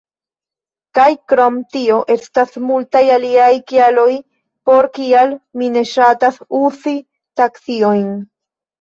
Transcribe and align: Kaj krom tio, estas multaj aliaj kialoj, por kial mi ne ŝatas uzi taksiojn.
Kaj 0.97 1.09
krom 1.33 1.59
tio, 1.73 1.97
estas 2.15 2.57
multaj 2.71 3.03
aliaj 3.19 3.51
kialoj, 3.73 4.09
por 4.73 4.91
kial 4.99 5.39
mi 5.59 5.71
ne 5.79 5.87
ŝatas 5.95 6.45
uzi 6.65 6.99
taksiojn. 7.45 8.15